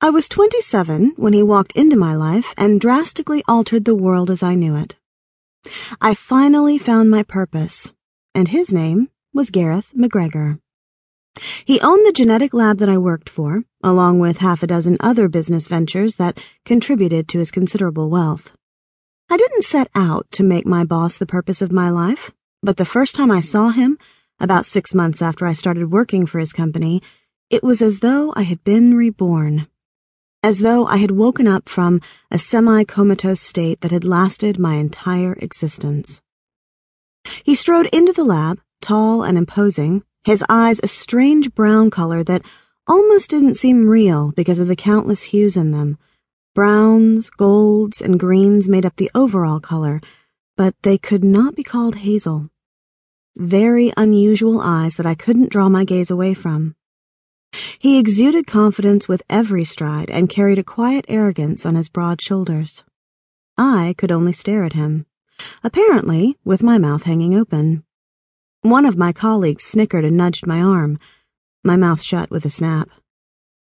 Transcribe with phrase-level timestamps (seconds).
[0.00, 4.44] I was 27 when he walked into my life and drastically altered the world as
[4.44, 4.94] I knew it.
[6.00, 7.92] I finally found my purpose,
[8.32, 10.60] and his name was Gareth Macgregor.
[11.64, 15.26] He owned the genetic lab that I worked for, along with half a dozen other
[15.26, 18.52] business ventures that contributed to his considerable wealth.
[19.28, 22.30] I didn't set out to make my boss the purpose of my life,
[22.62, 23.98] but the first time I saw him,
[24.38, 27.02] about six months after I started working for his company,
[27.50, 29.66] it was as though I had been reborn
[30.42, 34.74] as though I had woken up from a semi comatose state that had lasted my
[34.74, 36.22] entire existence.
[37.44, 42.44] He strode into the lab, tall and imposing, his eyes a strange brown color that
[42.86, 45.98] almost didn't seem real because of the countless hues in them.
[46.54, 50.00] Browns, golds, and greens made up the overall color,
[50.56, 52.48] but they could not be called hazel.
[53.36, 56.74] Very unusual eyes that I couldn't draw my gaze away from.
[57.78, 62.84] He exuded confidence with every stride and carried a quiet arrogance on his broad shoulders.
[63.56, 65.06] I could only stare at him,
[65.62, 67.84] apparently with my mouth hanging open.
[68.62, 70.98] One of my colleagues snickered and nudged my arm.
[71.64, 72.88] My mouth shut with a snap.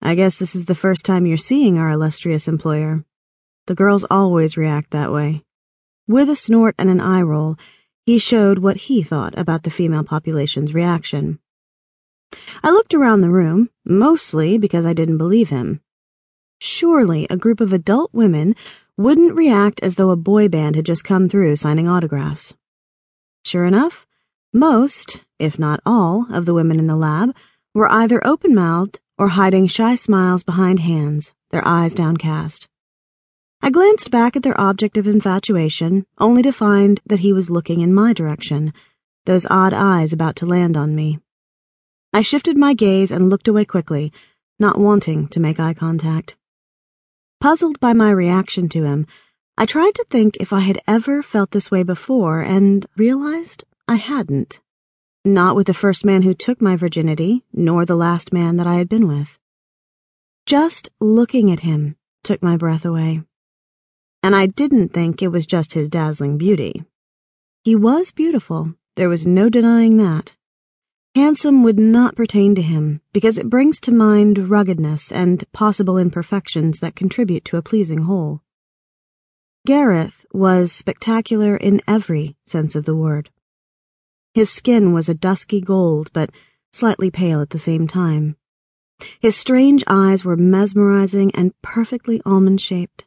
[0.03, 3.05] I guess this is the first time you're seeing our illustrious employer.
[3.67, 5.43] The girls always react that way.
[6.07, 7.57] With a snort and an eye roll,
[8.05, 11.39] he showed what he thought about the female population's reaction.
[12.63, 15.81] I looked around the room, mostly because I didn't believe him.
[16.61, 18.55] Surely a group of adult women
[18.97, 22.55] wouldn't react as though a boy band had just come through signing autographs.
[23.45, 24.07] Sure enough,
[24.53, 27.35] most, if not all, of the women in the lab
[27.75, 32.69] were either open mouthed or hiding shy smiles behind hands, their eyes downcast.
[33.61, 37.81] I glanced back at their object of infatuation, only to find that he was looking
[37.81, 38.73] in my direction,
[39.25, 41.19] those odd eyes about to land on me.
[42.15, 44.13] I shifted my gaze and looked away quickly,
[44.61, 46.37] not wanting to make eye contact.
[47.41, 49.09] Puzzled by my reaction to him,
[49.59, 53.97] I tried to think if I had ever felt this way before and realized I
[53.97, 54.61] hadn't.
[55.25, 58.77] Not with the first man who took my virginity, nor the last man that I
[58.77, 59.37] had been with.
[60.47, 63.23] Just looking at him took my breath away.
[64.23, 66.85] And I didn't think it was just his dazzling beauty.
[67.65, 70.37] He was beautiful, there was no denying that.
[71.15, 76.81] Handsome would not pertain to him because it brings to mind ruggedness and possible imperfections
[76.81, 78.43] that contribute to a pleasing whole.
[79.65, 83.31] Gareth was spectacular in every sense of the word.
[84.35, 86.31] His skin was a dusky gold, but
[86.73, 88.37] slightly pale at the same time.
[89.21, 93.05] His strange eyes were mesmerizing and perfectly almond shaped.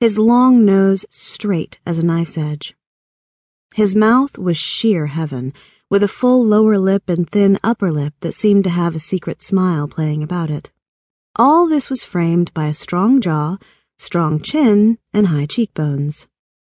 [0.00, 2.76] His long nose straight as a knife's edge.
[3.76, 5.52] His mouth was sheer heaven
[5.88, 9.40] with a full lower lip and thin upper lip that seemed to have a secret
[9.40, 10.70] smile playing about it.
[11.36, 13.58] All this was framed by a strong jaw,
[13.98, 16.26] strong chin, and high cheekbones.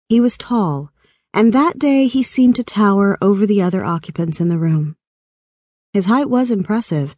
[0.09, 0.91] He was tall,
[1.33, 4.95] and that day he seemed to tower over the other occupants in the room.
[5.93, 7.15] His height was impressive.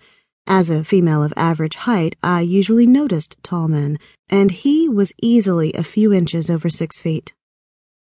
[0.48, 4.00] As a female of average height, I usually noticed tall men,
[4.30, 7.34] and he was easily a few inches over six feet.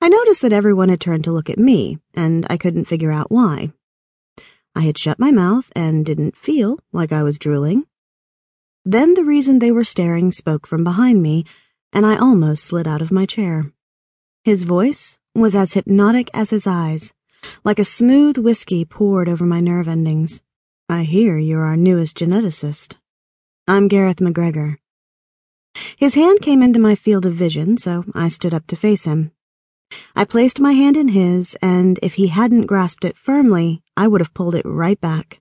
[0.00, 3.30] I noticed that everyone had turned to look at me, and I couldn't figure out
[3.30, 3.72] why.
[4.76, 7.86] I had shut my mouth and didn't feel like I was drooling.
[8.84, 11.46] Then the reason they were staring spoke from behind me,
[11.94, 13.72] and I almost slid out of my chair.
[14.44, 17.14] His voice was as hypnotic as his eyes,
[17.64, 20.42] like a smooth whiskey poured over my nerve endings.
[20.90, 22.96] I hear you're our newest geneticist.
[23.66, 24.78] I'm Gareth Macgregor.
[25.96, 29.32] His hand came into my field of vision, so I stood up to face him.
[30.14, 34.20] I placed my hand in his, and if he hadn't grasped it firmly, I would
[34.20, 35.40] have pulled it right back.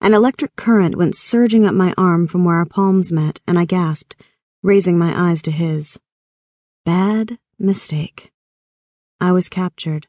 [0.00, 3.64] An electric current went surging up my arm from where our palms met, and I
[3.64, 4.16] gasped,
[4.62, 5.98] raising my eyes to his.
[6.84, 8.32] Bad mistake.
[9.20, 10.06] I was captured,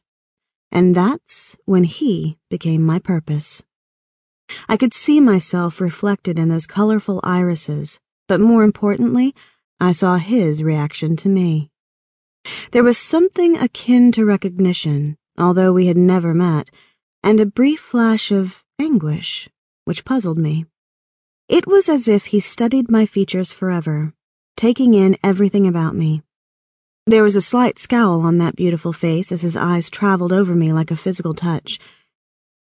[0.70, 3.62] and that's when he became my purpose.
[4.68, 9.34] I could see myself reflected in those colorful irises, but more importantly,
[9.80, 11.70] I saw his reaction to me.
[12.72, 16.70] There was something akin to recognition, although we had never met,
[17.22, 19.48] and a brief flash of anguish,
[19.84, 20.66] which puzzled me.
[21.48, 24.12] It was as if he studied my features forever,
[24.56, 26.22] taking in everything about me.
[27.06, 30.72] There was a slight scowl on that beautiful face as his eyes traveled over me
[30.72, 31.78] like a physical touch,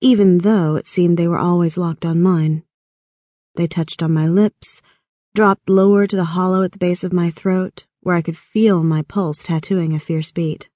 [0.02, 2.62] even though it seemed they were always locked on mine.
[3.54, 4.82] They touched on my lips,
[5.34, 8.82] dropped lower to the hollow at the base of my throat, where I could feel
[8.82, 10.68] my pulse tattooing a fierce beat.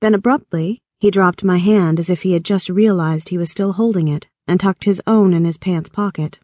[0.00, 3.74] Then abruptly, he dropped my hand as if he had just realized he was still
[3.74, 6.38] holding it and tucked his own in his pants pocket.